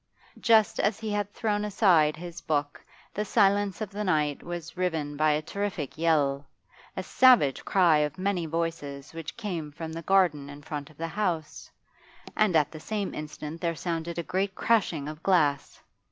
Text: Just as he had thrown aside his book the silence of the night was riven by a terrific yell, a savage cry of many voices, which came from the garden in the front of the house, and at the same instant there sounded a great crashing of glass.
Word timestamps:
Just 0.39 0.79
as 0.79 0.99
he 0.99 1.11
had 1.11 1.31
thrown 1.31 1.63
aside 1.63 2.15
his 2.17 2.41
book 2.41 2.83
the 3.13 3.23
silence 3.23 3.81
of 3.81 3.91
the 3.91 4.03
night 4.03 4.41
was 4.41 4.75
riven 4.75 5.15
by 5.15 5.29
a 5.29 5.43
terrific 5.43 5.95
yell, 5.95 6.47
a 6.97 7.03
savage 7.03 7.63
cry 7.63 7.99
of 7.99 8.17
many 8.17 8.47
voices, 8.47 9.13
which 9.13 9.37
came 9.37 9.71
from 9.71 9.93
the 9.93 10.01
garden 10.01 10.49
in 10.49 10.61
the 10.61 10.65
front 10.65 10.89
of 10.89 10.97
the 10.97 11.09
house, 11.09 11.69
and 12.35 12.55
at 12.55 12.71
the 12.71 12.79
same 12.79 13.13
instant 13.13 13.61
there 13.61 13.75
sounded 13.75 14.17
a 14.17 14.23
great 14.23 14.55
crashing 14.55 15.07
of 15.07 15.21
glass. 15.21 15.79